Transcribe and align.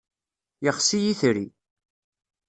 Yexsi 0.65 0.97
yitri. 1.05 1.45